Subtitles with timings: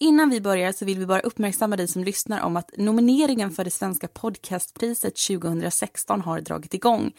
[0.00, 3.64] Innan vi börjar så vill vi bara uppmärksamma dig som lyssnar om att nomineringen för
[3.64, 7.12] det svenska podcastpriset 2016 har dragit igång.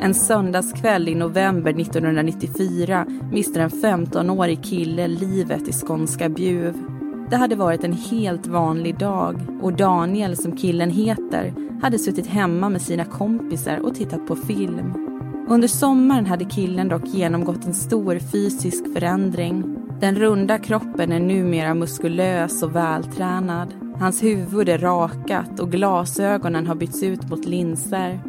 [0.00, 6.97] En söndagskväll i november 1994 mister en 15-årig kille livet i skånska Bjuv.
[7.30, 12.68] Det hade varit en helt vanlig dag och Daniel, som killen heter, hade suttit hemma
[12.68, 15.08] med sina kompisar och tittat på film.
[15.48, 19.76] Under sommaren hade killen dock genomgått en stor fysisk förändring.
[20.00, 23.74] Den runda kroppen är numera muskulös och vältränad.
[23.98, 28.20] Hans huvud är rakat och glasögonen har bytts ut mot linser.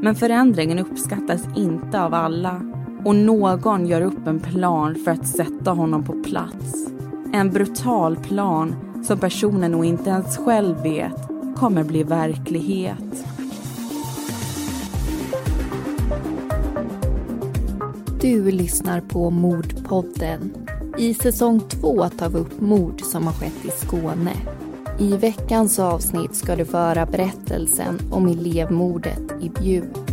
[0.00, 2.62] Men förändringen uppskattas inte av alla
[3.04, 6.97] och någon gör upp en plan för att sätta honom på plats.
[7.32, 13.26] En brutal plan som personen nog inte ens själv vet kommer bli verklighet.
[18.20, 20.54] Du lyssnar på Mordpodden.
[20.98, 24.32] I säsong två tar vi upp mord som har skett i Skåne.
[24.98, 30.07] I veckans avsnitt ska du få höra berättelsen om elevmordet i Bjuv.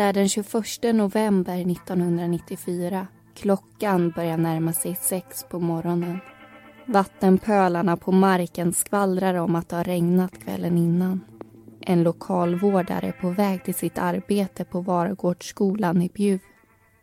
[0.00, 0.54] Det är den 21
[0.94, 3.06] november 1994.
[3.34, 6.18] Klockan börjar närma sig sex på morgonen.
[6.86, 11.20] Vattenpölarna på marken skvallrar om att det har regnat kvällen innan.
[11.80, 16.40] En lokalvårdare är på väg till sitt arbete på Varagårdsskolan i Bjuv.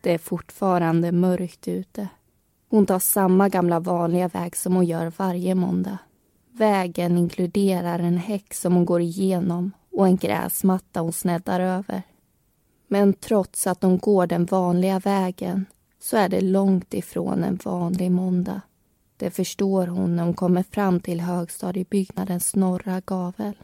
[0.01, 2.07] Det är fortfarande mörkt ute.
[2.69, 5.97] Hon tar samma gamla vanliga väg som hon gör varje måndag.
[6.51, 12.03] Vägen inkluderar en häck som hon går igenom och en gräsmatta hon sneddar över.
[12.87, 15.65] Men trots att hon går den vanliga vägen
[15.99, 18.61] så är det långt ifrån en vanlig måndag.
[19.17, 23.55] Det förstår hon när hon kommer fram till högstadiebyggnadens norra gavel.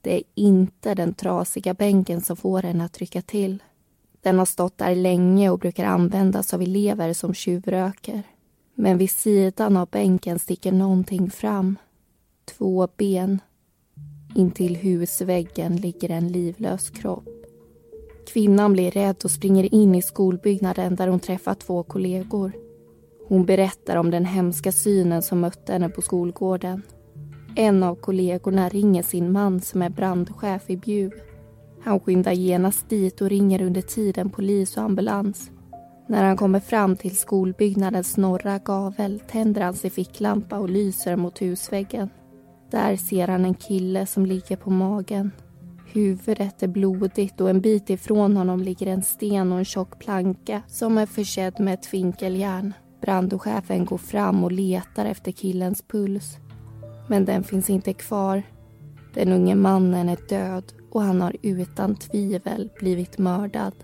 [0.00, 3.62] Det är inte den trasiga bänken som får henne att trycka till.
[4.20, 8.22] Den har stått där länge och brukar användas av elever som tjuvröker.
[8.74, 11.76] Men vid sidan av bänken sticker någonting fram.
[12.44, 13.40] Två ben.
[14.34, 17.37] Intill husväggen ligger en livlös kropp.
[18.28, 22.52] Kvinnan blir rädd och springer in i skolbyggnaden där hon träffar två kollegor.
[23.28, 26.82] Hon berättar om den hemska synen som mötte henne på skolgården.
[27.56, 31.12] En av kollegorna ringer sin man som är brandchef i Bjuv.
[31.82, 35.50] Han skyndar genast dit och ringer under tiden polis och ambulans.
[36.08, 41.42] När han kommer fram till skolbyggnadens norra gavel tänder han sin ficklampa och lyser mot
[41.42, 42.08] husväggen.
[42.70, 45.30] Där ser han en kille som ligger på magen.
[45.92, 50.62] Huvudet är blodigt och en bit ifrån honom ligger en sten och en tjock planka
[50.66, 52.72] som är försedd med ett finkeljärn.
[53.00, 56.36] Brandochefen går fram och letar efter killens puls.
[57.08, 58.42] Men den finns inte kvar.
[59.14, 63.74] Den unge mannen är död och han har utan tvivel blivit mördad.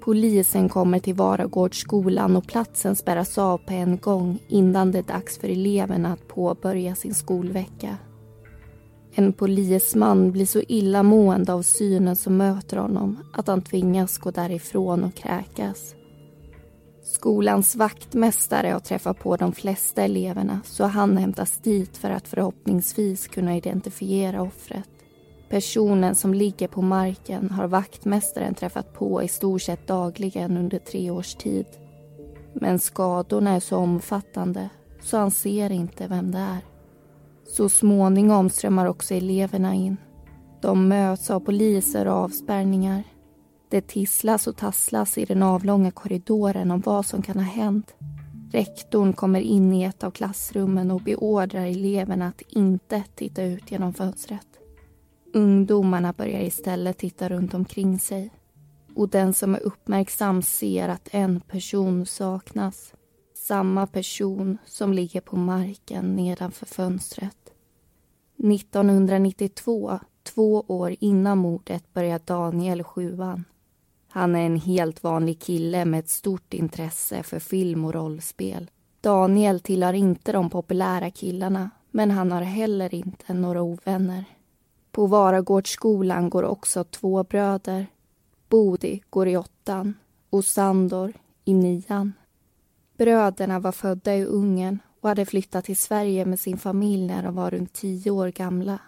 [0.00, 5.38] Polisen kommer till Varagårdsskolan och platsen spärras av på en gång innan det är dags
[5.38, 7.96] för eleverna att påbörja sin skolvecka.
[9.14, 15.04] En polisman blir så illamående av synen som möter honom att han tvingas gå därifrån
[15.04, 15.94] och kräkas.
[17.04, 23.26] Skolans vaktmästare har träffat på de flesta eleverna så han hämtas dit för att förhoppningsvis
[23.26, 24.88] kunna identifiera offret.
[25.48, 31.10] Personen som ligger på marken har vaktmästaren träffat på i stort sett dagligen under tre
[31.10, 31.66] års tid.
[32.52, 34.68] Men skadorna är så omfattande
[35.00, 36.71] så han ser inte vem det är.
[37.52, 39.96] Så småningom strömmar också eleverna in.
[40.62, 43.02] De möts av poliser och avspärrningar.
[43.68, 47.94] Det tisslas och tasslas i den avlånga korridoren om vad som kan ha hänt.
[48.52, 53.94] Rektorn kommer in i ett av klassrummen och beordrar eleverna att inte titta ut genom
[53.94, 54.46] fönstret.
[55.34, 58.30] Ungdomarna börjar istället titta runt omkring sig
[58.94, 62.94] och den som är uppmärksam ser att en person saknas.
[63.42, 67.52] Samma person som ligger på marken nedanför fönstret.
[68.36, 73.44] 1992, två år innan mordet, börjar Daniel sjuan.
[74.08, 78.70] Han är en helt vanlig kille med ett stort intresse för film och rollspel.
[79.00, 84.24] Daniel tillhör inte de populära killarna men han har heller inte några ovänner.
[84.90, 87.86] På Varagårdsskolan går också två bröder.
[88.48, 89.94] Bodi går i åttan
[90.30, 91.12] och Sandor
[91.44, 92.12] i nian.
[93.02, 97.34] Bröderna var födda i Ungern och hade flyttat till Sverige med sin familj när de
[97.34, 98.78] var runt tio år gamla.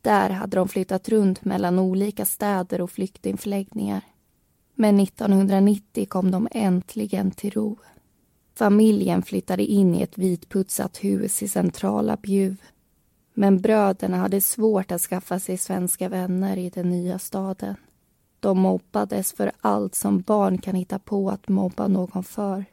[0.00, 4.00] Där hade de flyttat runt mellan olika städer och flyktingförläggningar.
[4.74, 7.78] Men 1990 kom de äntligen till ro.
[8.54, 12.62] Familjen flyttade in i ett vitputsat hus i centrala Bjuv.
[13.34, 17.76] Men bröderna hade svårt att skaffa sig svenska vänner i den nya staden.
[18.40, 22.64] De mobbades för allt som barn kan hitta på att mobba någon för.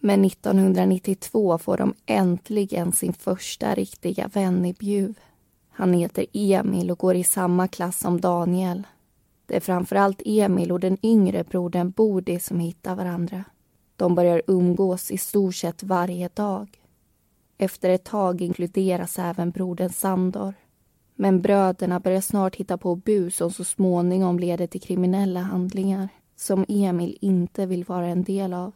[0.00, 5.18] Men 1992 får de äntligen sin första riktiga vän i Bjuv.
[5.70, 8.86] Han heter Emil och går i samma klass som Daniel.
[9.46, 13.44] Det är framförallt Emil och den yngre brodern Bodil som hittar varandra.
[13.96, 16.80] De börjar umgås i stort sett varje dag.
[17.58, 20.54] Efter ett tag inkluderas även brodern Sandor.
[21.14, 26.64] Men bröderna börjar snart hitta på bus som så småningom leder till kriminella handlingar som
[26.68, 28.72] Emil inte vill vara en del av.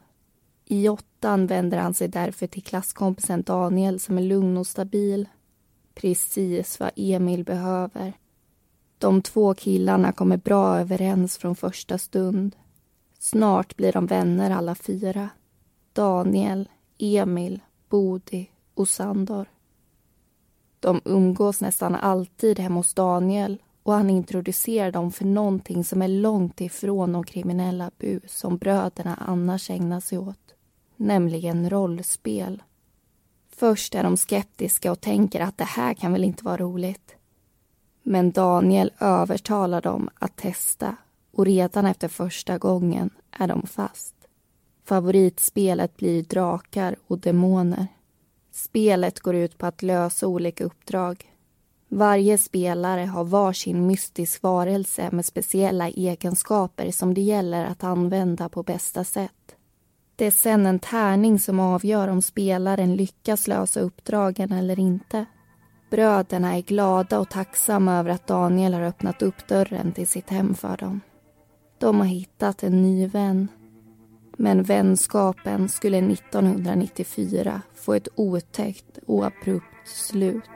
[0.72, 5.28] I åttan vänder han sig därför till klasskompisen Daniel som är lugn och stabil.
[5.94, 8.12] Precis vad Emil behöver.
[8.98, 12.56] De två killarna kommer bra överens från första stund.
[13.18, 15.28] Snart blir de vänner alla fyra.
[15.92, 16.68] Daniel,
[16.98, 19.46] Emil, Bodi och Sandor.
[20.80, 26.08] De umgås nästan alltid hemma hos Daniel och han introducerar dem för någonting som är
[26.08, 30.54] långt ifrån de kriminella bus som bröderna annars ägnar sig åt,
[31.00, 32.62] nämligen rollspel.
[33.56, 37.14] Först är de skeptiska och tänker att det här kan väl inte vara roligt.
[38.02, 40.96] Men Daniel övertalar dem att testa
[41.32, 44.14] och redan efter första gången är de fast.
[44.84, 47.86] Favoritspelet blir drakar och demoner.
[48.52, 51.34] Spelet går ut på att lösa olika uppdrag.
[51.88, 58.48] Varje spelare har var sin mystisk varelse med speciella egenskaper som det gäller att använda
[58.48, 59.56] på bästa sätt.
[60.20, 65.24] Det är sen en tärning som avgör om spelaren lyckas lösa uppdragen eller inte.
[65.90, 70.54] Bröderna är glada och tacksamma över att Daniel har öppnat upp dörren till sitt hem
[70.54, 71.00] för dem.
[71.78, 73.48] De har hittat en ny vän.
[74.36, 80.50] Men vänskapen skulle 1994 få ett otäckt och abrupt slut.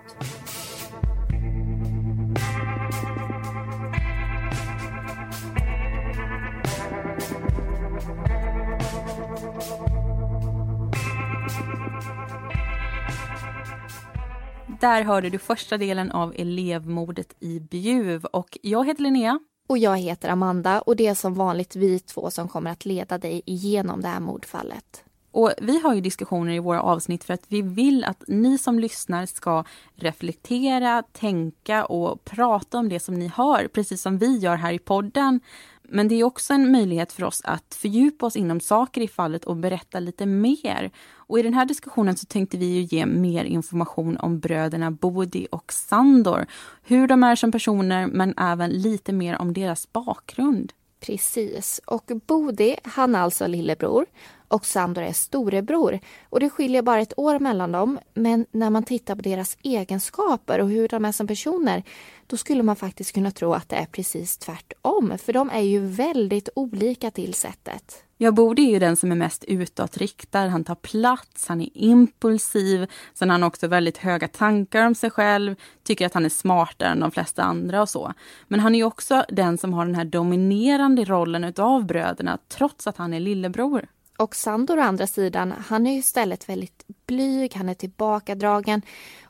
[14.85, 19.39] Där hörde du första delen av elevmordet i Bjuv och jag heter Linnea.
[19.69, 23.19] Och jag heter Amanda och det är som vanligt vi två som kommer att leda
[23.19, 25.05] dig igenom det här mordfallet.
[25.31, 28.79] Och vi har ju diskussioner i våra avsnitt för att vi vill att ni som
[28.79, 29.65] lyssnar ska
[29.95, 34.79] reflektera, tänka och prata om det som ni hör, precis som vi gör här i
[34.79, 35.41] podden.
[35.89, 39.45] Men det är också en möjlighet för oss att fördjupa oss inom saker i fallet
[39.45, 40.91] och berätta lite mer.
[41.15, 45.47] Och i den här diskussionen så tänkte vi ju ge mer information om bröderna Bodi
[45.51, 46.47] och Sandor.
[46.83, 50.73] Hur de är som personer men även lite mer om deras bakgrund.
[51.01, 51.81] Precis.
[51.87, 54.07] Och Bodi, han är alltså lillebror
[54.49, 55.99] och Sandor är storebror.
[56.29, 57.99] Och det skiljer bara ett år mellan dem.
[58.15, 61.83] Men när man tittar på deras egenskaper och hur de är som personer
[62.27, 65.19] då skulle man faktiskt kunna tro att det är precis tvärtom.
[65.19, 68.05] För de är ju väldigt olika till sättet.
[68.17, 70.49] Ja, Bode är ju den som är mest utåtriktad.
[70.49, 72.87] Han tar plats, han är impulsiv.
[73.15, 76.89] Sen har han också väldigt höga tankar om sig själv, tycker att han är smartare
[76.89, 78.13] än de flesta andra och så.
[78.49, 82.87] Men han är ju också den som har den här dominerande rollen utav bröderna, trots
[82.87, 83.87] att han är lillebror.
[84.17, 88.83] Och Sandor å andra sidan, han är ju istället väldigt blyg, han är tillbakadragen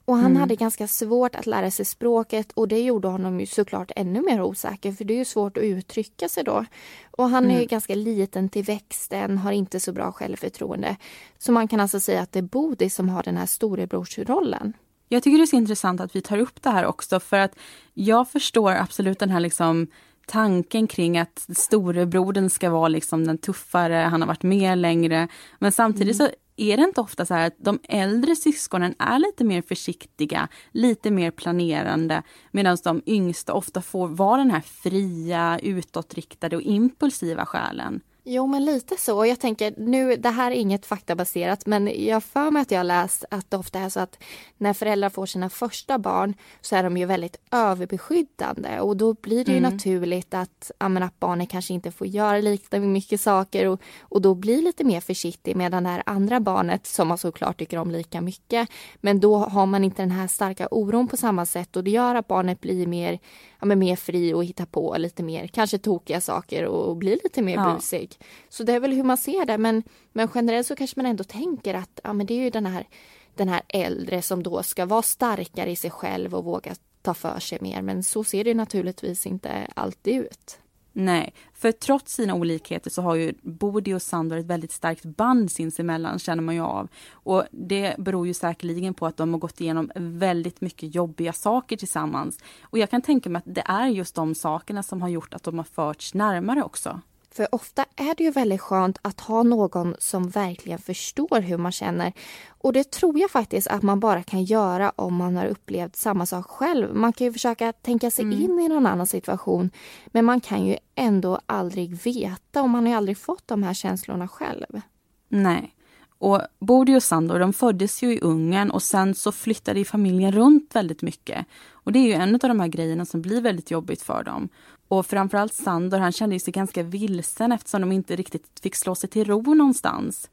[0.04, 0.40] och han mm.
[0.40, 4.42] hade ganska svårt att lära sig språket och det gjorde honom ju såklart ännu mer
[4.42, 6.64] osäker för det är ju svårt att uttrycka sig då.
[7.10, 7.56] Och han mm.
[7.56, 10.96] är ganska liten till växten, har inte så bra självförtroende.
[11.38, 14.72] Så man kan alltså säga att det är Bodil som har den här storebrorsrollen.
[15.08, 17.56] Jag tycker det är så intressant att vi tar upp det här också för att
[17.94, 19.86] jag förstår absolut den här liksom
[20.26, 25.28] tanken kring att storebrodern ska vara liksom den tuffare, han har varit med längre.
[25.58, 26.28] Men samtidigt mm.
[26.30, 30.48] så är det inte ofta så här att de äldre syskonen är lite mer försiktiga,
[30.72, 37.46] lite mer planerande, medan de yngsta ofta får vara den här fria, utåtriktade och impulsiva
[37.46, 38.00] själen?
[38.26, 39.26] Jo, men lite så.
[39.26, 43.24] Jag tänker nu, det här är inget faktabaserat, men jag för mig att jag läst
[43.30, 44.18] att det ofta är så att
[44.58, 49.44] när föräldrar får sina första barn så är de ju väldigt överbeskyddande och då blir
[49.44, 49.72] det ju mm.
[49.72, 54.34] naturligt att, ja, att barnet kanske inte får göra lika mycket saker och, och då
[54.34, 58.20] blir lite mer försiktig medan det här andra barnet som man såklart tycker om lika
[58.20, 61.90] mycket, men då har man inte den här starka oron på samma sätt och det
[61.90, 63.18] gör att barnet blir mer
[63.60, 67.42] ja, men mer fri och hitta på lite mer, kanske tokiga saker och bli lite
[67.42, 67.74] mer ja.
[67.74, 68.13] busig.
[68.48, 71.24] Så det är väl hur man ser det men, men generellt så kanske man ändå
[71.24, 72.86] tänker att ja, men det är ju den här,
[73.34, 77.40] den här äldre som då ska vara starkare i sig själv och våga ta för
[77.40, 80.58] sig mer men så ser det naturligtvis inte alltid ut.
[80.96, 85.50] Nej, för trots sina olikheter så har ju Bodil och Sandor ett väldigt starkt band
[85.52, 86.88] sinsemellan känner man ju av.
[87.10, 91.76] Och det beror ju säkerligen på att de har gått igenom väldigt mycket jobbiga saker
[91.76, 92.38] tillsammans.
[92.62, 95.42] Och jag kan tänka mig att det är just de sakerna som har gjort att
[95.42, 97.00] de har förts närmare också.
[97.36, 101.72] För ofta är det ju väldigt skönt att ha någon som verkligen förstår hur man
[101.72, 102.12] känner.
[102.48, 106.26] Och det tror jag faktiskt att man bara kan göra om man har upplevt samma
[106.26, 106.94] sak själv.
[106.94, 108.42] Man kan ju försöka tänka sig mm.
[108.42, 109.70] in i någon annan situation.
[110.06, 113.74] Men man kan ju ändå aldrig veta och man har ju aldrig fått de här
[113.74, 114.80] känslorna själv.
[115.28, 115.74] Nej.
[116.18, 120.76] Och Bodil och Sandor de föddes ju i Ungern och sen så flyttade familjen runt
[120.76, 121.46] väldigt mycket.
[121.70, 124.48] Och det är ju en av de här grejerna som blir väldigt jobbigt för dem.
[124.98, 129.10] Och framförallt Sandor, han kände sig ganska vilsen eftersom de inte riktigt fick slå sig
[129.10, 130.30] till ro någonstans.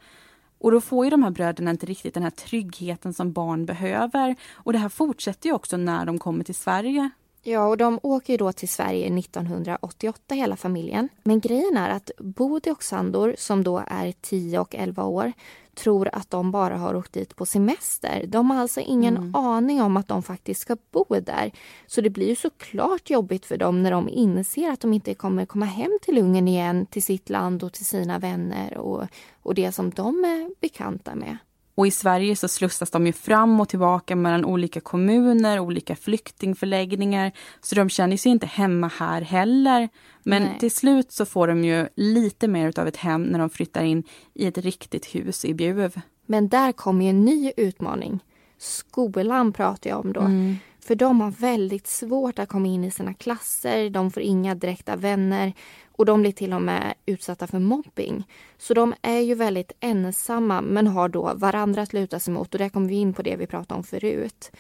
[0.60, 4.36] Och då får ju de här bröderna inte riktigt den här tryggheten som barn behöver.
[4.54, 7.10] Och det här fortsätter ju också när de kommer till Sverige.
[7.44, 11.10] Ja, och de åker ju då till Sverige 1988 hela familjen.
[11.24, 15.34] Men grejen är att Bodil och Sandor, som då är 10 och 11 år,
[15.76, 18.26] tror att de bara har åkt dit på semester.
[18.28, 19.36] De har alltså ingen mm.
[19.36, 21.52] aning om att de faktiskt ska bo där.
[21.88, 25.46] Så det blir ju såklart jobbigt för dem när de inser att de inte kommer
[25.46, 29.04] komma hem till Ungern igen, till sitt land och till sina vänner och,
[29.42, 31.38] och det som de är bekanta med.
[31.76, 37.32] Och i Sverige så slussas de ju fram och tillbaka mellan olika kommuner, olika flyktingförläggningar.
[37.62, 39.90] Så de känner sig inte hemma här heller.
[40.24, 40.60] Men Nej.
[40.60, 44.04] till slut så får de ju lite mer av ett hem när de flyttar in
[44.34, 46.02] i ett riktigt hus i Bjuv.
[46.26, 48.20] Men där kommer en ny utmaning.
[48.58, 50.22] Skolan pratar jag om då.
[50.22, 50.56] Mm.
[50.84, 54.96] För de har väldigt svårt att komma in i sina klasser, de får inga direkta
[54.96, 55.54] vänner
[55.92, 58.28] och de blir till och med utsatta för mobbing.
[58.58, 62.60] Så de är ju väldigt ensamma men har då varandra att luta sig mot och
[62.60, 64.52] där kommer vi in på det vi pratade om förut.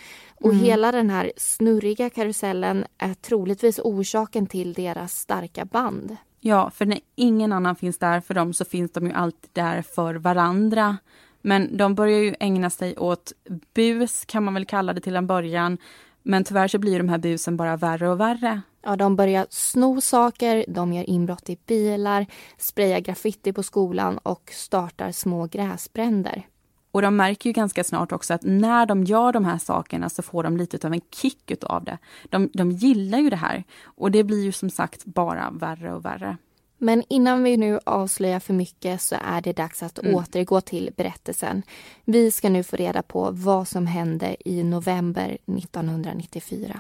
[0.42, 0.64] Och mm.
[0.64, 6.18] hela den här snurriga karusellen är troligtvis orsaken till deras starka band.
[6.40, 9.82] Ja, för när ingen annan finns där för dem så finns de ju alltid där
[9.82, 10.98] för varandra.
[11.42, 13.32] Men de börjar ju ägna sig åt
[13.74, 15.78] bus, kan man väl kalla det till en början.
[16.24, 18.62] Men tyvärr så blir de här busen bara värre och värre.
[18.84, 22.26] Ja, de börjar sno saker, de gör inbrott i bilar,
[22.58, 26.48] sprayar graffiti på skolan och startar små gräsbränder.
[26.92, 30.22] Och de märker ju ganska snart också att när de gör de här sakerna så
[30.22, 31.98] får de lite av en kick av det.
[32.30, 36.06] De, de gillar ju det här och det blir ju som sagt bara värre och
[36.06, 36.38] värre.
[36.84, 40.16] Men innan vi nu avslöjar för mycket så är det dags att mm.
[40.16, 41.64] återgå till berättelsen.
[42.06, 46.80] Vi ska nu få reda på vad som hände i november 1994.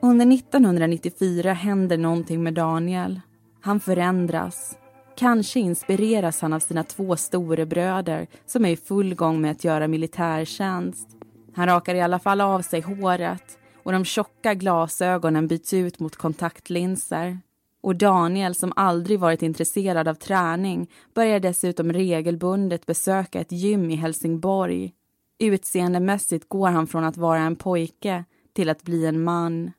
[0.00, 3.20] Under 1994 händer någonting med Daniel.
[3.60, 4.78] Han förändras.
[5.16, 9.88] Kanske inspireras han av sina två storebröder som är i full gång med att göra
[9.88, 11.15] militärtjänst.
[11.56, 16.16] Han rakar i alla fall av sig håret och de tjocka glasögonen byts ut mot
[16.16, 17.38] kontaktlinser.
[17.80, 23.94] Och Daniel, som aldrig varit intresserad av träning, börjar dessutom regelbundet besöka ett gym i
[23.94, 24.92] Helsingborg.
[25.38, 29.72] Utseendemässigt går han från att vara en pojke till att bli en man.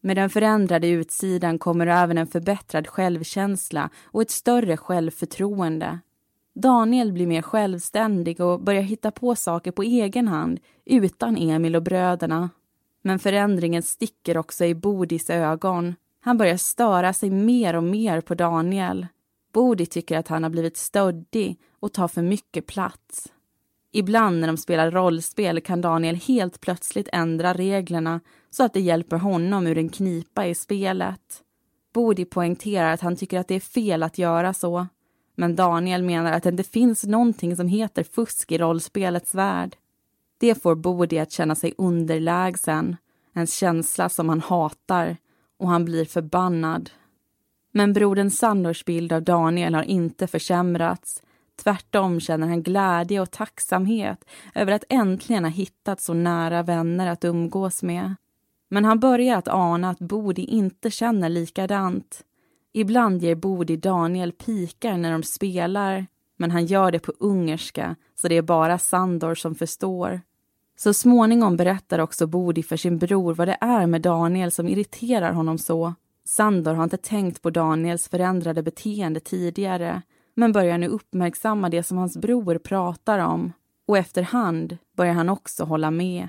[0.00, 5.98] Med den förändrade utsidan kommer även en förbättrad självkänsla och ett större självförtroende.
[6.54, 11.82] Daniel blir mer självständig och börjar hitta på saker på egen hand utan Emil och
[11.82, 12.50] bröderna.
[13.02, 15.94] Men förändringen sticker också i Bodis ögon.
[16.20, 19.06] Han börjar störa sig mer och mer på Daniel.
[19.52, 23.28] Bodi tycker att han har blivit stöddig och tar för mycket plats.
[23.92, 28.20] Ibland när de spelar rollspel kan Daniel helt plötsligt ändra reglerna
[28.50, 31.42] så att det hjälper honom ur en knipa i spelet.
[31.92, 34.86] Bodi poängterar att han tycker att det är fel att göra så.
[35.34, 39.76] Men Daniel menar att det inte finns någonting som heter fusk i rollspelets värld.
[40.38, 42.96] Det får Bodi att känna sig underlägsen,
[43.32, 45.16] en känsla som han hatar
[45.58, 46.90] och han blir förbannad.
[47.72, 51.22] Men brodern Sandors bild av Daniel har inte försämrats.
[51.62, 54.24] Tvärtom känner han glädje och tacksamhet
[54.54, 58.14] över att äntligen ha hittat så nära vänner att umgås med.
[58.68, 62.24] Men han börjar att ana att Bodi inte känner likadant.
[62.76, 68.28] Ibland ger Bodi Daniel pikar när de spelar men han gör det på ungerska så
[68.28, 70.20] det är bara Sandor som förstår.
[70.76, 75.32] Så småningom berättar också Bodi för sin bror vad det är med Daniel som irriterar
[75.32, 75.94] honom så.
[76.24, 80.02] Sandor har inte tänkt på Daniels förändrade beteende tidigare
[80.34, 83.52] men börjar nu uppmärksamma det som hans bror pratar om
[83.86, 86.28] och efterhand börjar han också hålla med.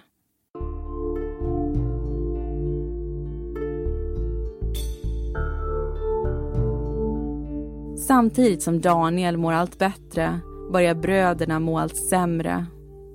[8.08, 10.40] Samtidigt som Daniel mår allt bättre
[10.72, 12.66] börjar bröderna må allt sämre.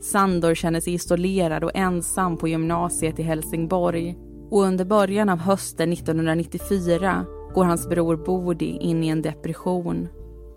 [0.00, 4.16] Sandor känner sig isolerad och ensam på gymnasiet i Helsingborg
[4.50, 10.09] och under början av hösten 1994 går hans bror Bodi in i en depression.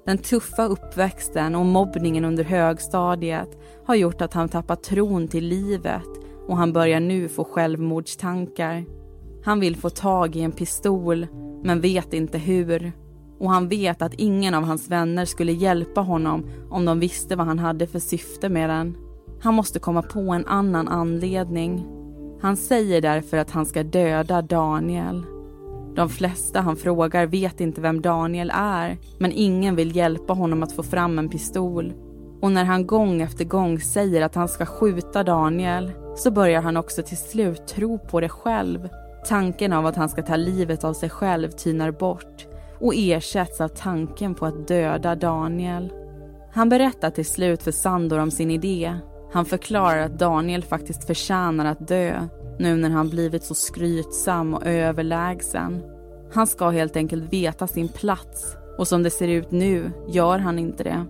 [0.06, 3.50] Den tuffa uppväxten och mobbningen under högstadiet
[3.86, 6.10] har gjort att han tappat tron till livet
[6.48, 8.86] och han börjar nu få självmordstankar.
[9.44, 11.28] Han vill få tag i en pistol
[11.64, 12.94] men vet inte hur
[13.40, 17.48] och han vet att ingen av hans vänner skulle hjälpa honom om de visste vad
[17.48, 18.98] han hade för syfte med den.
[19.42, 21.86] Han måste komma på en annan anledning.
[22.42, 25.26] Han säger därför att han ska döda Daniel.
[25.96, 30.72] De flesta han frågar vet inte vem Daniel är men ingen vill hjälpa honom att
[30.72, 31.94] få fram en pistol.
[32.42, 36.78] Och när han gång efter gång säger att han ska skjuta Daniel så börjar han
[36.78, 38.90] också till slut tro på det själv.
[39.28, 42.48] Tanken av att han ska ta livet av sig själv tynar bort
[42.84, 45.94] och ersätts av tanken på att döda Daniel.
[46.52, 48.96] Han berättar till slut för Sandor om sin idé.
[49.34, 52.28] Han förklarar att Daniel faktiskt förtjänar att dö
[52.60, 55.84] nu när han blivit så skrytsam och överlägsen.
[56.34, 60.60] Han ska helt enkelt veta sin plats och som det ser ut nu gör han
[60.60, 61.06] inte det.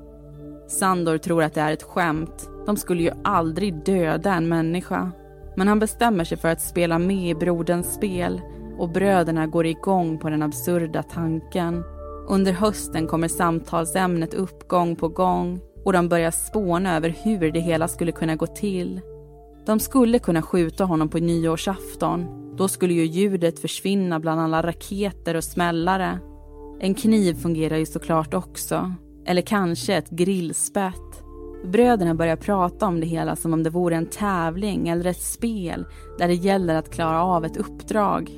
[0.68, 2.50] Sandor tror att det är ett skämt.
[2.66, 5.12] De skulle ju aldrig döda en människa.
[5.56, 8.42] Men han bestämmer sig för att spela med i broderns spel
[8.78, 11.84] och bröderna går igång på den absurda tanken.
[12.28, 17.60] Under hösten kommer samtalsämnet upp gång på gång och de börjar spåna över hur det
[17.60, 19.02] hela skulle kunna gå till.
[19.66, 22.26] De skulle kunna skjuta honom på nyårsafton.
[22.58, 26.20] Då skulle ju ljudet försvinna bland alla raketer och smällare.
[26.80, 28.94] En kniv fungerar ju såklart också.
[29.26, 31.24] Eller kanske ett grillspett.
[31.66, 35.86] Bröderna börjar prata om det hela som om det vore en tävling eller ett spel
[36.18, 38.32] där det gäller att klara av ett uppdrag.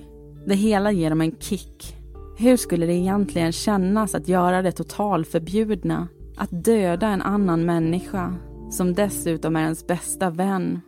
[0.48, 1.96] Det hela ger dem en kick.
[2.38, 6.08] Hur skulle det egentligen kännas att göra det totalförbjudna?
[6.38, 8.36] Att döda en annan människa,
[8.72, 10.82] som dessutom är ens bästa vän.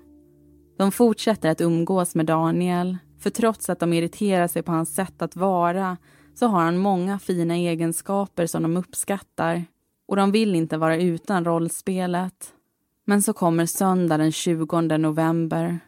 [0.78, 5.22] De fortsätter att umgås med Daniel, för trots att de irriterar sig på hans sätt
[5.22, 5.98] att vara
[6.34, 9.64] så har han många fina egenskaper som de uppskattar
[10.08, 12.54] och de vill inte vara utan rollspelet.
[13.06, 15.80] Men så kommer söndag den 20 november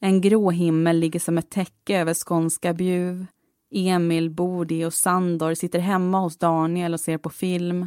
[0.00, 3.26] en grå himmel ligger som ett täcke över skånska Bjuv.
[3.70, 7.86] Emil, Bodi och Sandor sitter hemma hos Daniel och ser på film.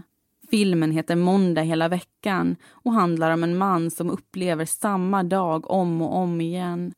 [0.50, 6.02] Filmen heter Måndag hela veckan och handlar om en man som upplever samma dag om
[6.02, 6.94] och om igen.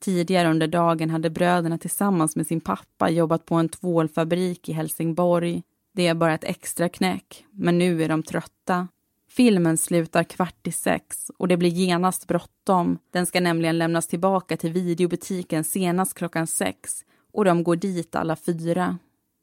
[0.00, 5.62] Tidigare under dagen hade bröderna tillsammans med sin pappa jobbat på en tvålfabrik i Helsingborg.
[5.92, 8.88] Det är bara ett extra knäck, men nu är de trötta.
[9.32, 12.98] Filmen slutar kvart i sex och det blir genast bråttom.
[13.10, 18.36] Den ska nämligen lämnas tillbaka till videobutiken senast klockan sex och de går dit alla
[18.36, 18.98] fyra.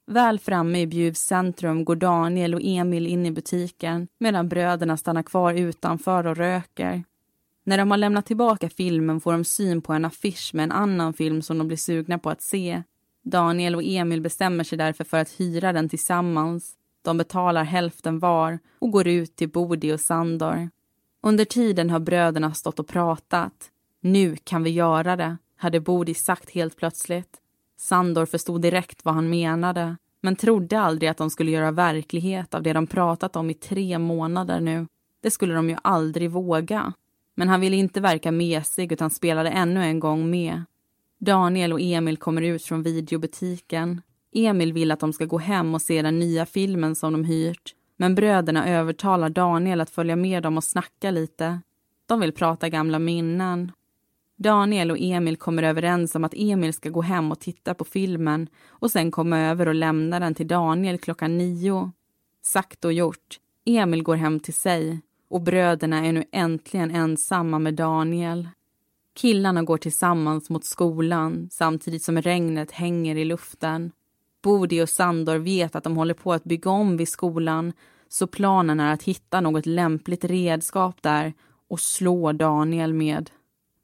[0.07, 5.23] Väl framme i Bjuvs centrum går Daniel och Emil in i butiken medan bröderna stannar
[5.23, 7.03] kvar utanför och röker.
[7.63, 11.13] När de har lämnat tillbaka filmen får de syn på en affisch med en annan
[11.13, 12.83] film som de blir sugna på att se.
[13.23, 16.76] Daniel och Emil bestämmer sig därför för att hyra den tillsammans.
[17.07, 20.69] De betalar hälften var och går ut till Bodi och Sandor.
[21.21, 23.71] Under tiden har bröderna stått och pratat.
[24.01, 27.37] Nu kan vi göra det, hade Bodi sagt helt plötsligt.
[27.77, 32.63] Sandor förstod direkt vad han menade men trodde aldrig att de skulle göra verklighet av
[32.63, 34.87] det de pratat om i tre månader nu.
[35.21, 36.93] Det skulle de ju aldrig våga.
[37.35, 40.63] Men han ville inte verka mesig utan spelade ännu en gång med.
[41.17, 44.01] Daniel och Emil kommer ut från videobutiken.
[44.45, 47.73] Emil vill att de ska gå hem och se den nya filmen som de hyrt.
[47.97, 51.59] Men bröderna övertalar Daniel att följa med dem och snacka lite.
[52.05, 53.71] De vill prata gamla minnen.
[54.37, 58.47] Daniel och Emil kommer överens om att Emil ska gå hem och titta på filmen
[58.67, 61.91] och sen komma över och lämna den till Daniel klockan nio.
[62.43, 63.39] Sagt och gjort.
[63.65, 68.49] Emil går hem till sig och bröderna är nu äntligen ensamma med Daniel.
[69.15, 73.91] Killarna går tillsammans mot skolan samtidigt som regnet hänger i luften.
[74.43, 77.73] Bodi och Sandor vet att de håller på att bygga om vid skolan
[78.07, 81.33] så planen är att hitta något lämpligt redskap där
[81.69, 83.29] och slå Daniel med.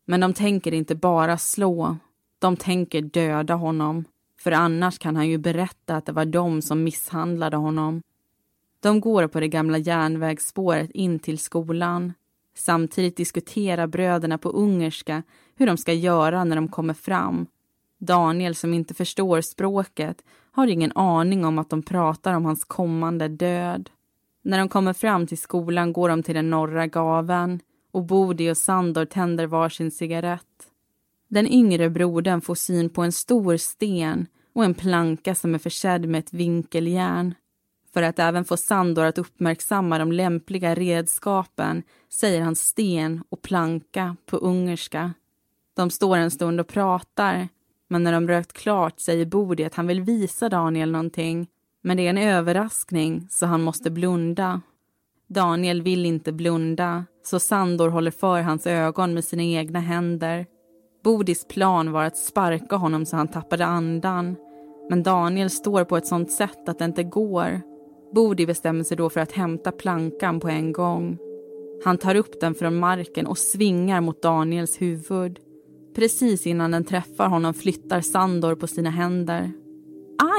[0.06, 1.98] Men de tänker inte bara slå,
[2.39, 4.06] de tänker döda honom.
[4.39, 8.02] För annars kan han ju berätta att det var de som misshandlade honom.
[8.80, 12.13] De går på det gamla järnvägsspåret in till skolan.
[12.56, 15.24] Samtidigt diskuterar bröderna på ungerska
[15.56, 17.48] hur de ska göra när de kommer fram.
[18.06, 23.28] Daniel, som inte förstår språket, har ingen aning om att de pratar om hans kommande
[23.28, 23.89] död.
[24.42, 27.60] När de kommer fram till skolan går de till den norra gaven
[27.92, 30.70] och Bodi och Sandor tänder varsin cigarett.
[31.28, 36.10] Den yngre brodern får syn på en stor sten och en planka som är försedd
[36.10, 37.36] med ett vinkeljärn.
[37.94, 44.16] För att även få Sandor att uppmärksamma de lämpliga redskapen säger han sten och planka
[44.26, 45.13] på ungerska.
[45.76, 47.48] De står en stund och pratar,
[47.93, 51.47] men när de rökt klart säger Bodi att han vill visa Daniel någonting.
[51.82, 54.62] Men det är en överraskning, så han måste blunda.
[55.27, 60.45] Daniel vill inte blunda, så Sandor håller för hans ögon med sina egna händer.
[61.03, 64.36] Bodis plan var att sparka honom så han tappade andan.
[64.89, 67.62] Men Daniel står på ett sånt sätt att det inte går.
[68.13, 71.17] Bodi bestämmer sig då för att hämta plankan på en gång.
[71.84, 75.39] Han tar upp den från marken och svingar mot Daniels huvud.
[75.95, 79.51] Precis innan den träffar honom flyttar Sandor på sina händer.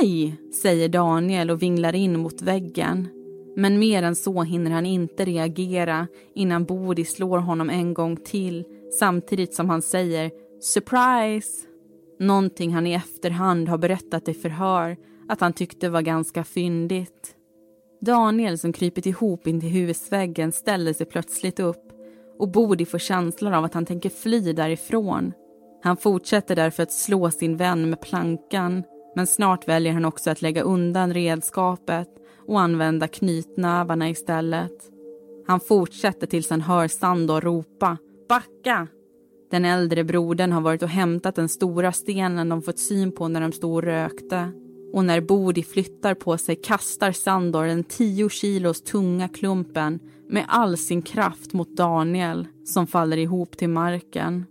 [0.01, 3.09] Aj, säger Daniel och vinglar in mot väggen.
[3.57, 8.65] Men mer än så hinner han inte reagera innan Bodi slår honom en gång till
[8.99, 11.67] samtidigt som han säger “surprise”.
[12.19, 14.97] Någonting han i efterhand har berättat i förhör
[15.29, 17.35] att han tyckte var ganska fyndigt.
[18.01, 21.93] Daniel som krypit ihop in till husväggen ställer sig plötsligt upp
[22.39, 25.33] och Bodi får känslan av att han tänker fly därifrån.
[25.85, 28.83] Han fortsätter därför att slå sin vän med plankan
[29.17, 32.09] men snart väljer han också att lägga undan redskapet
[32.47, 34.73] och använda knytnävarna istället.
[35.47, 38.89] Han fortsätter tills han hör Sandor ropa “Backa!”
[39.51, 43.41] Den äldre brodern har varit och hämtat den stora stenen de fått syn på när
[43.41, 44.53] de stod och rökte.
[44.93, 50.77] Och när Bodi flyttar på sig kastar Sandor den tio kilos tunga klumpen med all
[50.77, 54.47] sin kraft mot Daniel som faller ihop till marken.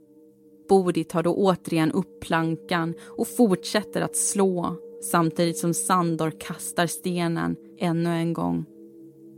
[0.69, 4.76] Bodi tar då återigen upp plankan och fortsätter att slå
[5.12, 8.65] samtidigt som Sandor kastar stenen ännu en gång.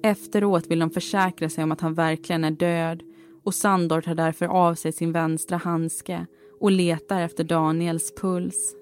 [0.03, 3.03] Efteråt vill de försäkra sig om att han verkligen är död
[3.43, 6.25] och Sandor tar därför av sig sin vänstra handske
[6.59, 8.75] och letar efter Daniels puls.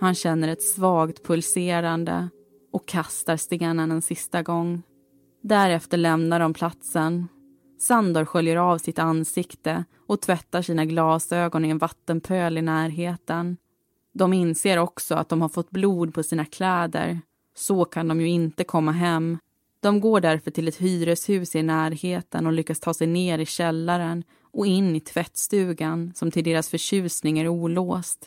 [0.00, 2.28] Han känner ett svagt pulserande
[2.72, 4.82] och kastar stenen en sista gång.
[5.42, 7.28] Därefter lämnar de platsen
[7.80, 13.56] Sandor sköljer av sitt ansikte och tvättar sina glasögon i en vattenpöl i närheten.
[14.12, 17.20] De inser också att de har fått blod på sina kläder.
[17.54, 19.38] Så kan de ju inte komma hem.
[19.80, 24.24] De går därför till ett hyreshus i närheten och lyckas ta sig ner i källaren
[24.52, 28.26] och in i tvättstugan som till deras förtjusning är olåst.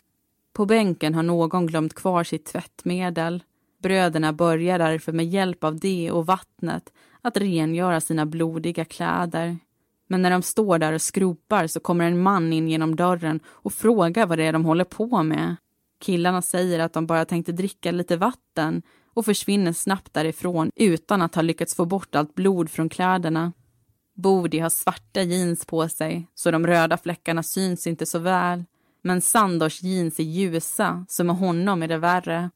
[0.53, 3.43] På bänken har någon glömt kvar sitt tvättmedel.
[3.83, 9.57] Bröderna börjar därför med hjälp av det och vattnet att rengöra sina blodiga kläder.
[10.07, 13.73] Men när de står där och skropar så kommer en man in genom dörren och
[13.73, 15.55] frågar vad det är de håller på med.
[15.99, 18.81] Killarna säger att de bara tänkte dricka lite vatten
[19.13, 23.53] och försvinner snabbt därifrån utan att ha lyckats få bort allt blod från kläderna.
[24.15, 28.63] Bodi har svarta jeans på sig, så de röda fläckarna syns inte så väl.
[29.01, 32.49] Men Sandors jeans är ljusa, så med honom är det värre.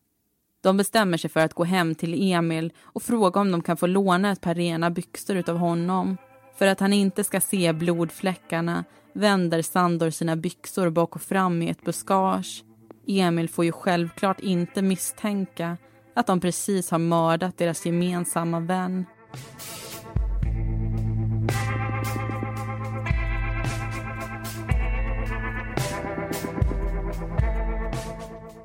[0.67, 3.87] De bestämmer sig för att gå hem till Emil och fråga om de kan få
[3.87, 6.17] låna ett par rena byxor av honom.
[6.57, 11.69] För att han inte ska se blodfläckarna vänder Sandor sina byxor bak och fram i
[11.69, 12.63] ett buskage.
[13.07, 15.77] Emil får ju självklart inte misstänka
[16.15, 19.05] att de precis har mördat deras gemensamma vän.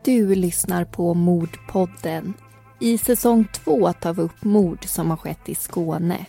[0.04, 2.34] Du lyssnar på Mordpodden.
[2.80, 6.26] I säsong två tar vi upp mord som har skett i Skåne.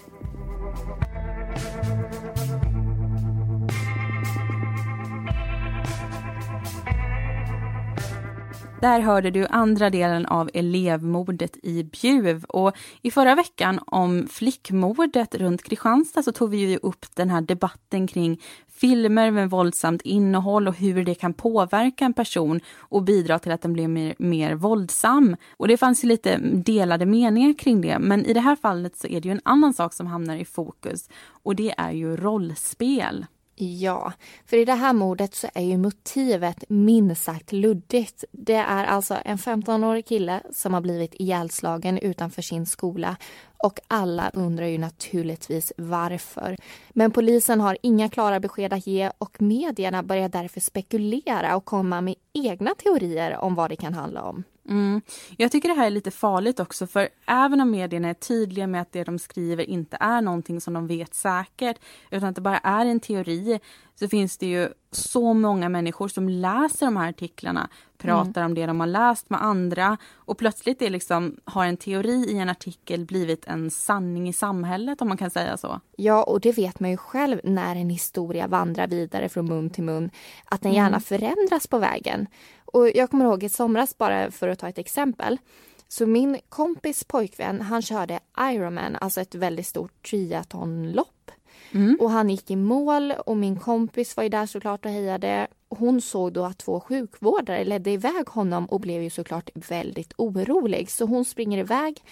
[8.84, 12.44] Där hörde du andra delen av elevmordet i Bjuv.
[12.44, 17.42] Och I förra veckan om flickmordet runt Kristianstad så tog vi ju upp den här
[17.42, 23.40] debatten kring filmer med våldsamt innehåll och hur det kan påverka en person och bidra
[23.40, 25.36] till att den blir mer, mer våldsam.
[25.58, 29.08] Och det fanns ju lite delade meningar kring det, men i det här fallet så
[29.08, 31.10] är det ju en annan sak som hamnar i fokus
[31.44, 33.26] och det är ju rollspel.
[33.56, 34.14] Ja,
[34.46, 38.24] för i det här mordet så är ju motivet minst sagt luddigt.
[38.32, 43.16] Det är alltså en 15-årig kille som har blivit ihjälslagen utanför sin skola
[43.64, 46.58] och alla undrar ju naturligtvis varför.
[46.90, 52.02] Men polisen har inga klara besked att ge och medierna börjar därför spekulera och komma
[52.02, 54.44] med egna teorier om vad det kan handla om.
[54.70, 55.02] Mm.
[55.38, 58.82] Jag tycker det här är lite farligt också för även om medierna är tydliga med
[58.82, 61.78] att det de skriver inte är någonting som de vet säkert
[62.12, 63.60] utan att det bara är en teori
[63.96, 68.52] så finns det ju så många människor som läser de här artiklarna, pratar mm.
[68.52, 72.38] om det de har läst med andra och plötsligt är liksom, har en teori i
[72.38, 75.82] en artikel blivit en sanning i samhället om man kan säga så.
[75.98, 79.84] Ja, och det vet man ju själv när en historia vandrar vidare från mun till
[79.84, 80.10] mun,
[80.46, 81.02] att den gärna mm.
[81.02, 82.28] förändras på vägen.
[82.66, 85.38] Och jag kommer ihåg i somras, bara för att ta ett exempel,
[85.88, 91.23] så min kompis pojkvän, han körde Ironman, alltså ett väldigt stort triathlonlopp.
[91.74, 91.98] Mm.
[92.00, 95.48] Och han gick i mål och min kompis var ju där såklart och hejade.
[95.70, 100.92] Hon såg då att två sjukvårdare ledde iväg honom och blev ju såklart väldigt orolig.
[100.92, 102.04] Så hon springer iväg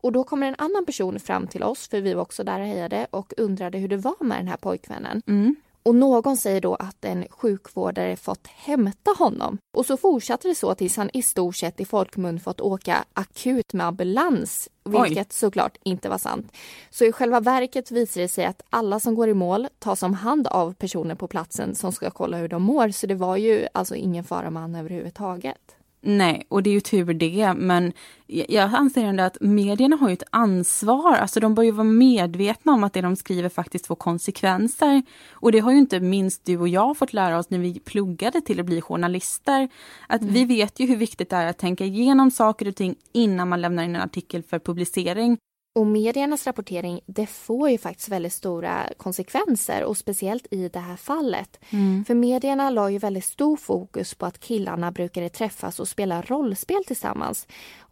[0.00, 2.66] och då kommer en annan person fram till oss, för vi var också där och
[2.66, 5.22] hejade och undrade hur det var med den här pojkvännen.
[5.26, 5.56] Mm.
[5.82, 9.58] Och någon säger då att en sjukvårdare fått hämta honom.
[9.76, 13.72] Och så fortsatte det så tills han i stort sett i folkmun fått åka akut
[13.72, 15.34] med ambulans, vilket Oj.
[15.34, 16.52] såklart inte var sant.
[16.90, 20.14] Så i själva verket visar det sig att alla som går i mål tas om
[20.14, 22.88] hand av personer på platsen som ska kolla hur de mår.
[22.88, 25.77] Så det var ju alltså ingen fara man överhuvudtaget.
[26.00, 27.92] Nej, och det är ju tur det, men
[28.26, 31.14] jag anser ändå att medierna har ju ett ansvar.
[31.14, 35.02] Alltså de bör ju vara medvetna om att det de skriver faktiskt får konsekvenser.
[35.30, 38.40] Och det har ju inte minst du och jag fått lära oss när vi pluggade
[38.40, 39.68] till att bli journalister.
[40.06, 40.34] Att mm.
[40.34, 43.60] vi vet ju hur viktigt det är att tänka igenom saker och ting innan man
[43.60, 45.38] lämnar in en artikel för publicering.
[45.72, 50.96] Och mediernas rapportering det får ju faktiskt väldigt stora konsekvenser och speciellt i det här
[50.96, 51.60] fallet.
[51.70, 52.04] Mm.
[52.04, 56.84] För medierna la ju väldigt stor fokus på att killarna brukade träffas och spela rollspel
[56.84, 57.46] tillsammans.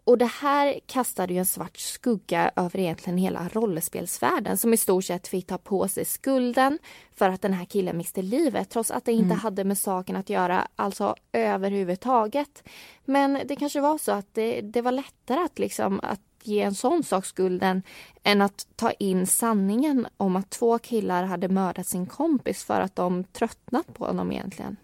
[0.06, 5.04] Och det här kastade ju en svart skugga över egentligen hela rollspelsvärlden som i stort
[5.04, 6.78] sett fick ta på sig skulden
[7.14, 9.38] för att den här killen miste livet trots att det inte mm.
[9.38, 12.68] hade med saken att göra, alltså överhuvudtaget.
[13.04, 16.74] Men det kanske var så att det, det var lättare att liksom att ge en
[16.74, 17.82] sån sak skulden
[18.22, 22.96] än att ta in sanningen om att två killar hade mördat sin kompis för att
[22.96, 24.76] de tröttnat på honom egentligen.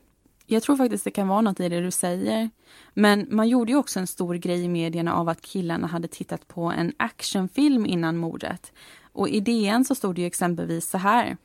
[0.47, 2.51] Jag tror faktiskt det kan vara något i det du säger.
[2.95, 6.49] Men man gjorde ju också en stor grej i medierna av att killarna hade tittat
[6.49, 8.73] på en actionfilm innan mordet.
[9.13, 11.37] Och i DN så stod det ju exempelvis så här.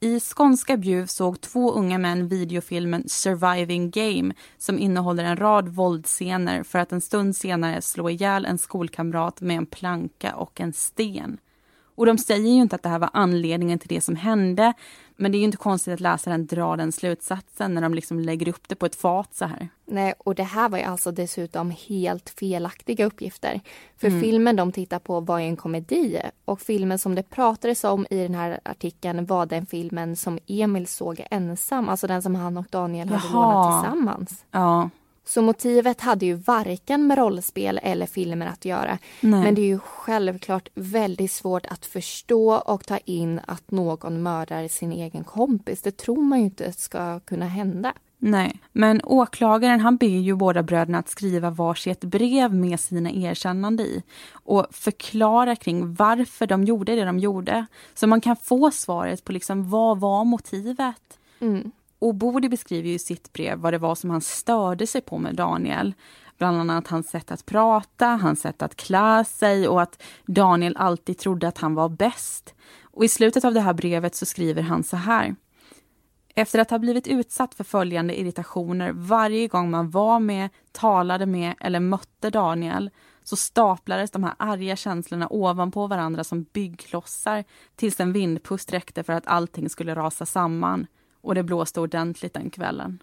[0.00, 6.62] I skånska Bjuv såg två unga män videofilmen Surviving Game som innehåller en rad våldsscener
[6.62, 11.38] för att en stund senare slå ihjäl en skolkamrat med en planka och en sten.
[11.96, 14.74] Och de säger ju inte att det här var anledningen till det som hände
[15.16, 18.48] men det är ju inte konstigt att läsaren drar den slutsatsen när de liksom lägger
[18.48, 19.68] upp det på ett fat så här.
[19.84, 23.60] Nej, och det här var ju alltså dessutom helt felaktiga uppgifter.
[23.96, 24.20] För mm.
[24.20, 28.22] filmen de tittar på var ju en komedi och filmen som det pratades om i
[28.22, 32.66] den här artikeln var den filmen som Emil såg ensam, alltså den som han och
[32.70, 33.52] Daniel hade Jaha.
[33.52, 34.44] lånat tillsammans.
[34.50, 34.90] Ja.
[35.28, 38.98] Så motivet hade ju varken med rollspel eller filmer att göra.
[39.20, 39.42] Nej.
[39.42, 44.68] Men det är ju självklart väldigt svårt att förstå och ta in att någon mördar
[44.68, 45.82] sin egen kompis.
[45.82, 47.92] Det tror man ju inte ska kunna hända.
[48.18, 53.82] Nej, men åklagaren han ber ju båda bröderna att skriva varsitt brev med sina erkännande
[53.82, 57.66] i och förklara kring varför de gjorde det de gjorde.
[57.94, 61.18] Så man kan få svaret på liksom vad var motivet.
[61.40, 61.72] Mm.
[62.06, 65.34] Och Bodil beskriver i sitt brev vad det var som han störde sig på med
[65.34, 65.94] Daniel.
[66.38, 71.18] Bland annat hans sätt att prata, hans sätt att klä sig och att Daniel alltid
[71.18, 72.54] trodde att han var bäst.
[72.82, 75.36] Och i slutet av det här brevet så skriver han så här.
[76.34, 81.54] Efter att ha blivit utsatt för följande irritationer varje gång man var med, talade med
[81.60, 82.90] eller mötte Daniel
[83.22, 87.44] så staplades de här arga känslorna ovanpå varandra som byggklossar
[87.76, 90.86] tills en vindpust räckte för att allting skulle rasa samman
[91.26, 92.98] och det blåste ordentligt den kvällen.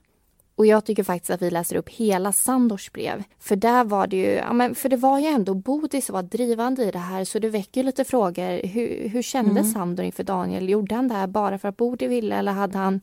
[0.56, 3.24] Och jag tycker faktiskt att vi läser upp hela Sandors brev.
[3.40, 6.24] För där var det ju, ja men för det var ju ändå Bodil som var
[6.24, 8.68] drivande i det här så det väcker lite frågor.
[8.68, 9.64] Hur, hur kände mm.
[9.64, 10.70] Sandor inför Daniel?
[10.70, 13.02] Gjorde han det här bara för att Bodil ville eller hade han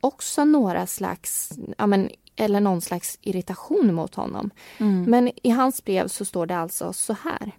[0.00, 4.50] också några slags, ja men eller någon slags irritation mot honom?
[4.78, 5.04] Mm.
[5.04, 7.52] Men i hans brev så står det alltså så här.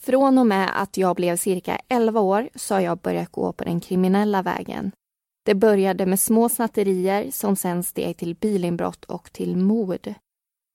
[0.00, 3.64] Från och med att jag blev cirka 11 år så har jag börjat gå på
[3.64, 4.92] den kriminella vägen.
[5.50, 10.14] Det började med små snatterier som sen steg till bilinbrott och till mord.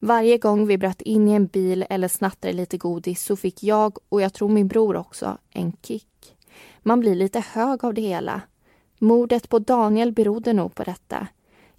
[0.01, 3.97] Varje gång vi bröt in i en bil eller snattade lite godis så fick jag,
[4.09, 6.35] och jag tror min bror också, en kick.
[6.79, 8.41] Man blir lite hög av det hela.
[8.99, 11.27] Mordet på Daniel berodde nog på detta.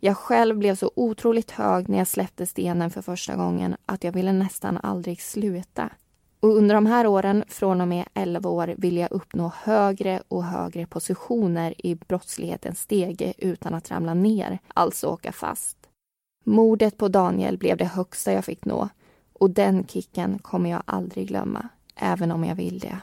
[0.01, 4.13] Jag själv blev så otroligt hög när jag släppte stenen för första gången att jag
[4.13, 5.91] ville nästan aldrig sluta.
[6.41, 10.45] Och under de här åren, från och med 11 år, ville jag uppnå högre och
[10.45, 15.77] högre positioner i brottslighetens stege utan att ramla ner, alltså åka fast.
[16.45, 18.89] Mordet på Daniel blev det högsta jag fick nå
[19.33, 22.99] och den kicken kommer jag aldrig glömma, även om jag vill det.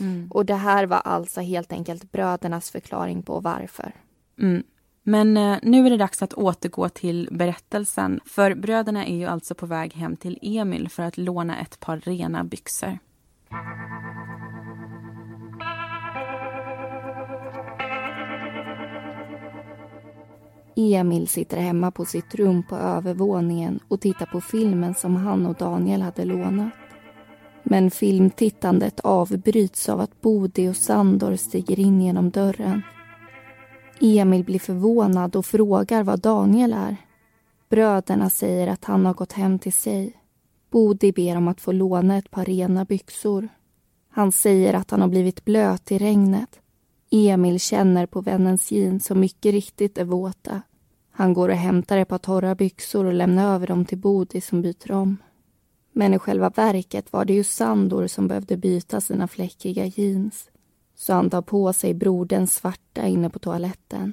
[0.00, 0.30] Mm.
[0.30, 3.92] Och det här var alltså helt enkelt brödernas förklaring på varför.
[4.38, 4.62] Mm.
[5.02, 8.20] Men eh, nu är det dags att återgå till berättelsen.
[8.24, 11.96] För bröderna är ju alltså på väg hem till Emil för att låna ett par
[11.96, 12.98] rena byxor.
[20.76, 25.54] Emil sitter hemma på sitt rum på övervåningen och tittar på filmen som han och
[25.54, 26.72] Daniel hade lånat.
[27.62, 32.82] Men filmtittandet avbryts av att Bodi och Sandor stiger in genom dörren.
[34.00, 36.96] Emil blir förvånad och frågar vad Daniel är.
[37.68, 40.16] Bröderna säger att han har gått hem till sig.
[40.70, 43.48] Bodi ber om att få låna ett par rena byxor.
[44.08, 46.60] Han säger att han har blivit blöt i regnet.
[47.10, 50.62] Emil känner på vännens jeans som mycket riktigt är våta.
[51.10, 54.62] Han går och hämtar ett par torra byxor och lämnar över dem till Bodi som
[54.62, 55.16] byter om.
[55.92, 60.50] Men i själva verket var det ju Sandor som behövde byta sina fläckiga jeans.
[61.00, 64.12] Så han tar på sig broderns svarta inne på toaletten.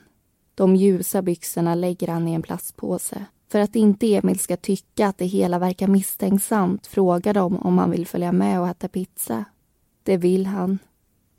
[0.56, 3.26] De ljusa byxorna lägger han i en plastpåse.
[3.52, 7.92] För att inte Emil ska tycka att det hela verkar misstänksamt frågar de om han
[7.92, 9.46] vill följa med och äta pizza.
[10.04, 10.80] Det vill han.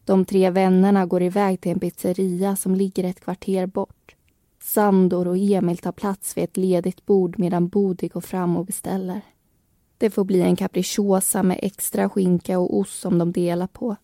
[0.04, 4.16] De tre vännerna går iväg till en pizzeria som ligger ett kvarter bort.
[4.62, 9.20] Sandor och Emil tar plats vid ett ledigt bord medan Bodil går fram och beställer.
[9.98, 13.96] Det får bli en capricciosa med extra skinka och ost som de delar på.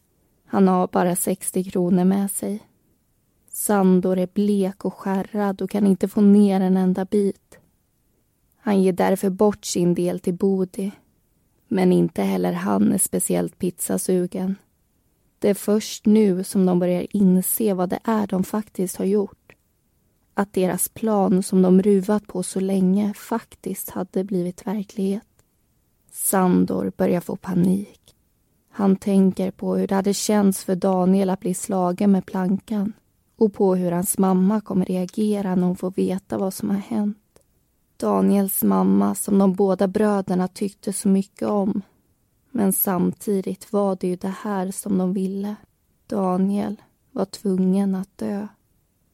[0.55, 2.61] Han har bara 60 kronor med sig.
[3.49, 7.59] Sandor är blek och skärrad och kan inte få ner en enda bit.
[8.57, 10.93] Han ger därför bort sin del till Bodi.
[11.69, 14.57] Men inte heller han är speciellt pizzasugen.
[15.39, 19.53] Det är först nu som de börjar inse vad det är de faktiskt har gjort.
[20.35, 25.29] Att deras plan som de ruvat på så länge faktiskt hade blivit verklighet.
[26.11, 28.14] Sandor börjar få panik.
[28.77, 32.93] Han tänker på hur det hade känts för Daniel att bli slagen med plankan
[33.37, 37.19] och på hur hans mamma kommer reagera när hon får veta vad som har hänt.
[37.97, 41.83] Daniels mamma som de båda bröderna tyckte så mycket om.
[42.51, 45.57] Men samtidigt var det ju det här som de ville.
[46.07, 46.83] Daniel
[47.13, 48.49] var tvungen att dö.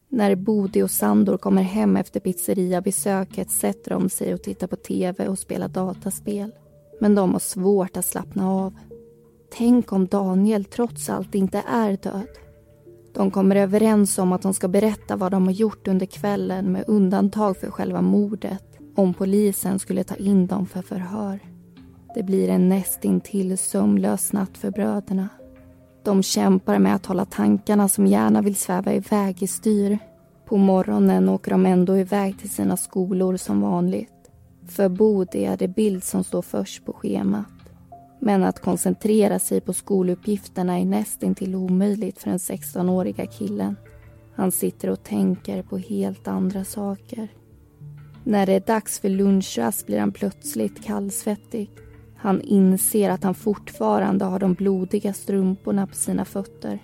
[0.08, 5.28] När Bodi och Sandor kommer hem efter pizzeriabesöket sätter de sig och tittar på tv
[5.28, 6.52] och spelar dataspel.
[7.00, 8.74] Men de har svårt att slappna av.
[9.52, 12.28] Tänk om Daniel trots allt inte är död.
[13.14, 16.84] De kommer överens om att de ska berätta vad de har gjort under kvällen med
[16.86, 18.64] undantag för själva mordet
[18.96, 21.40] om polisen skulle ta in dem för förhör.
[22.14, 25.28] Det blir en nästintill sömnlös natt för bröderna.
[26.02, 29.98] De kämpar med att hålla tankarna som gärna vill sväva iväg i styr.
[30.46, 34.30] På morgonen åker de ändå iväg till sina skolor som vanligt.
[34.68, 37.59] För Bodil är det bild som står först på schemat.
[38.20, 43.76] Men att koncentrera sig på skoluppgifterna är nästintill omöjligt för den 16-åriga killen.
[44.34, 47.28] Han sitter och tänker på helt andra saker.
[48.24, 51.70] När det är dags för lunchrast blir han plötsligt kallsvettig.
[52.16, 56.78] Han inser att han fortfarande har de blodiga strumporna på sina fötter.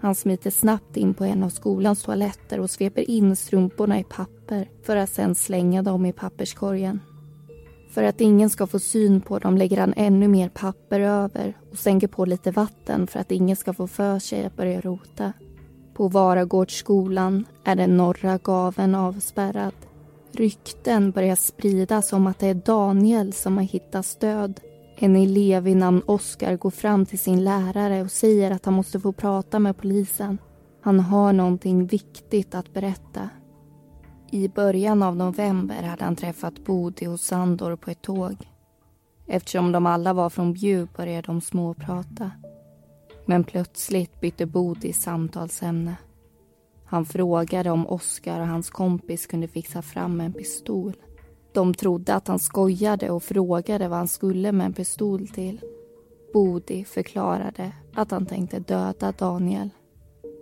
[0.00, 4.70] Han smiter snabbt in på en av skolans toaletter och sveper in strumporna i papper
[4.82, 7.00] för att sen slänga dem i papperskorgen.
[7.94, 11.78] För att ingen ska få syn på dem lägger han ännu mer papper över och
[11.78, 15.32] sänker på lite vatten för att ingen ska få för sig att börja rota.
[15.94, 19.74] På Varagårdsskolan är den norra gaven avspärrad.
[20.32, 24.60] Rykten börjar spridas om att det är Daniel som har hittat död.
[24.96, 29.00] En elev vid namn Oskar går fram till sin lärare och säger att han måste
[29.00, 30.38] få prata med polisen.
[30.80, 33.28] Han har någonting viktigt att berätta.
[34.30, 38.36] I början av november hade han träffat Bodil och Sandor på ett tåg.
[39.26, 42.30] Eftersom de alla var från Bjuv började de småprata.
[43.26, 45.96] Men plötsligt bytte Bodil samtalsämne.
[46.84, 50.96] Han frågade om Oskar och hans kompis kunde fixa fram en pistol.
[51.52, 55.60] De trodde att han skojade och frågade vad han skulle med en pistol till.
[56.32, 59.70] Bodi förklarade att han tänkte döda Daniel.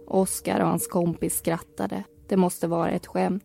[0.06, 2.04] Oskar och hans kompis skrattade.
[2.28, 3.44] Det måste vara ett skämt.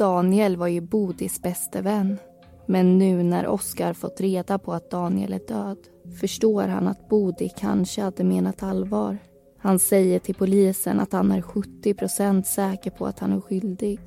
[0.00, 2.18] Daniel var ju Bodis bäste vän.
[2.66, 5.78] Men nu när Oskar fått reda på att Daniel är död
[6.20, 9.18] förstår han att Bodi kanske hade menat allvar.
[9.58, 14.00] Han säger till polisen att han är 70% säker på att han är skyldig.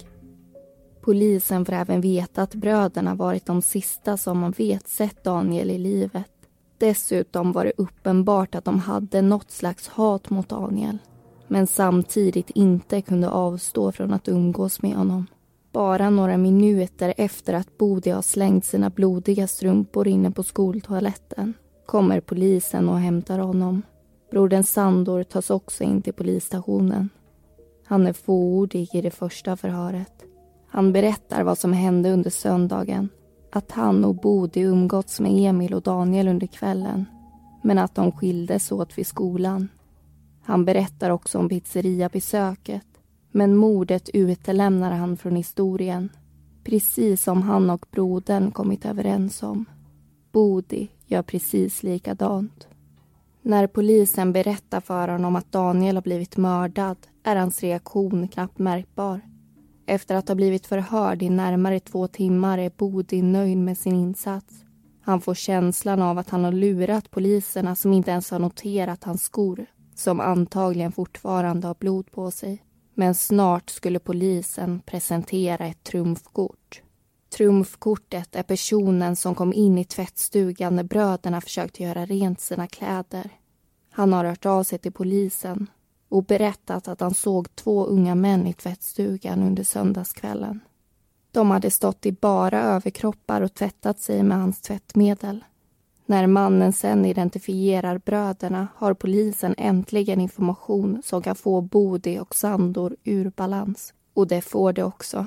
[1.01, 5.77] Polisen får även veta att bröderna varit de sista som man vet sett Daniel i
[5.77, 6.31] livet.
[6.77, 10.97] Dessutom var det uppenbart att de hade något slags hat mot Daniel
[11.47, 15.27] men samtidigt inte kunde avstå från att umgås med honom.
[15.73, 21.53] Bara några minuter efter att Bodi har slängt sina blodiga strumpor inne på skoltoaletten
[21.85, 23.81] kommer polisen och hämtar honom.
[24.31, 27.09] Brodern Sandor tas också in till polisstationen.
[27.85, 30.23] Han är fåordig i det första förhöret.
[30.67, 33.09] Han berättar vad som hände under söndagen.
[33.51, 37.05] Att han och Bodi umgåtts med Emil och Daniel under kvällen.
[37.63, 39.67] Men att de skildes åt vid skolan.
[40.43, 42.87] Han berättar också om pizzeriabesöket.
[43.35, 46.09] Men mordet utelämnar han från historien.
[46.63, 49.65] Precis som han och brodern kommit överens om.
[50.31, 52.67] Bodi gör precis likadant.
[53.41, 59.21] När polisen berättar för honom att Daniel har blivit mördad är hans reaktion knappt märkbar.
[59.85, 64.63] Efter att ha blivit förhörd i närmare två timmar är Bodi nöjd med sin insats.
[65.01, 69.23] Han får känslan av att han har lurat poliserna som inte ens har noterat hans
[69.23, 69.65] skor
[69.95, 72.63] som antagligen fortfarande har blod på sig.
[72.93, 76.81] Men snart skulle polisen presentera ett trumfkort.
[77.37, 83.29] Trumfkortet är personen som kom in i tvättstugan när bröderna försökte göra rent sina kläder.
[83.91, 85.67] Han har hört av sig till polisen
[86.09, 90.59] och berättat att han såg två unga män i tvättstugan under söndagskvällen.
[91.31, 95.43] De hade stått i bara överkroppar och tvättat sig med hans tvättmedel.
[96.13, 102.95] När mannen sen identifierar bröderna har polisen äntligen information som kan få Bodi och Sandor
[103.03, 103.93] ur balans.
[104.13, 105.25] Och det får det också.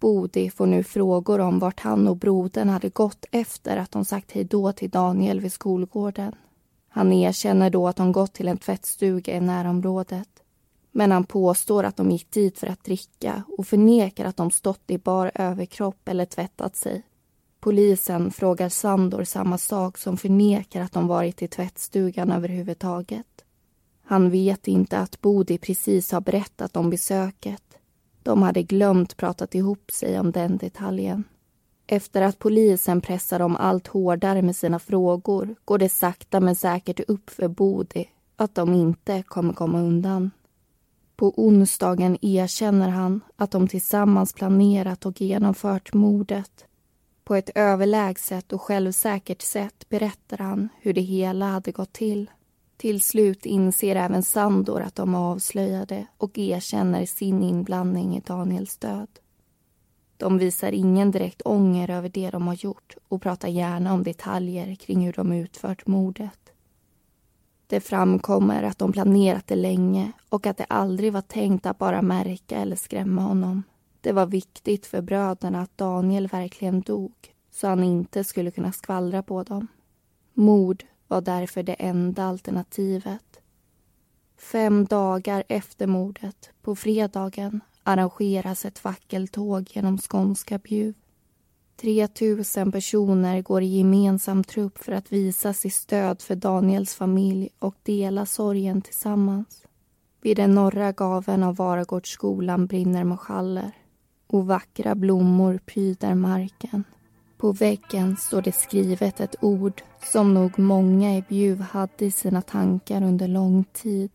[0.00, 4.32] Bodi får nu frågor om vart han och brodern hade gått efter att de sagt
[4.32, 6.34] hej då till Daniel vid skolgården.
[6.88, 10.28] Han erkänner då att de gått till en tvättstuga i närområdet.
[10.92, 14.90] Men han påstår att de gick dit för att dricka och förnekar att de stått
[14.90, 17.02] i bar överkropp eller tvättat sig.
[17.68, 23.44] Polisen frågar Sandor samma sak som förnekar att de varit i tvättstugan överhuvudtaget.
[24.02, 27.62] Han vet inte att Bodi precis har berättat om besöket.
[28.22, 31.24] De hade glömt pratat ihop sig om den detaljen.
[31.86, 37.00] Efter att polisen pressar dem allt hårdare med sina frågor går det sakta men säkert
[37.00, 40.30] upp för Bodi att de inte kommer komma undan.
[41.16, 46.64] På onsdagen erkänner han att de tillsammans planerat och genomfört mordet.
[47.28, 52.30] På ett överlägset och självsäkert sätt berättar han hur det hela hade gått till.
[52.76, 58.76] Till slut inser även Sandor att de är avslöjade och erkänner sin inblandning i Daniels
[58.76, 59.08] död.
[60.16, 64.74] De visar ingen direkt ånger över det de har gjort och pratar gärna om detaljer
[64.74, 66.52] kring hur de utfört mordet.
[67.66, 72.02] Det framkommer att de planerat det länge och att det aldrig var tänkt att bara
[72.02, 73.62] märka eller skrämma honom.
[74.00, 79.22] Det var viktigt för bröderna att Daniel verkligen dog så han inte skulle kunna skvallra
[79.22, 79.66] på dem.
[80.34, 83.40] Mord var därför det enda alternativet.
[84.36, 90.94] Fem dagar efter mordet, på fredagen, arrangeras ett fackeltåg genom skånska Bjuv.
[91.76, 92.08] 3
[92.56, 97.74] 000 personer går i gemensam trupp för att visa sitt stöd för Daniels familj och
[97.82, 99.66] dela sorgen tillsammans.
[100.20, 103.72] Vid den norra gaven av Varagårdsskolan brinner marschaller
[104.28, 106.84] och vackra blommor pryder marken.
[107.36, 112.42] På väggen står det skrivet ett ord som nog många i Bjuv hade i sina
[112.42, 114.10] tankar under lång tid.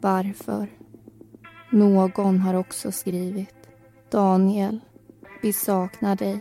[0.00, 0.68] Varför?
[1.70, 3.54] Någon har också skrivit
[4.10, 4.80] Daniel,
[5.42, 6.40] vi saknar dig.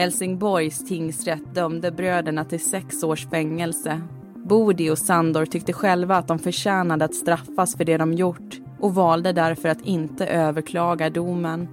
[0.00, 4.00] Helsingborgs tingsrätt dömde bröderna till sex års fängelse.
[4.34, 8.94] Bodi och Sandor tyckte själva att de förtjänade att straffas för det de gjort och
[8.94, 11.68] valde därför att inte överklaga domen.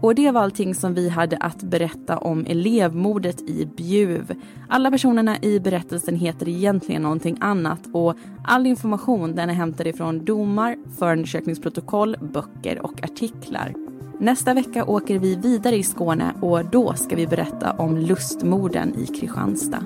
[0.00, 4.34] Och det var allting som vi hade att berätta om elevmordet i Bjuv.
[4.68, 10.24] Alla personerna i berättelsen heter egentligen någonting annat och all information den är hämtad ifrån
[10.24, 13.74] domar, förundersökningsprotokoll, böcker och artiklar.
[14.20, 19.06] Nästa vecka åker vi vidare i Skåne och då ska vi berätta om lustmorden i
[19.06, 19.82] Kristianstad.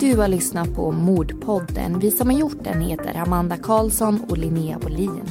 [0.00, 1.98] Du har lyssnat på Mordpodden.
[1.98, 5.24] Vi som har gjort den heter Amanda Karlsson och Linnea Bolin.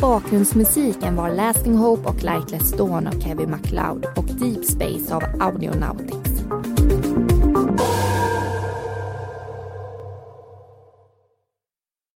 [0.00, 6.34] Bakgrundsmusiken var Lasting Hope och Lightless Dawn av Kevin MacLeod och Deep Space av Audionautic.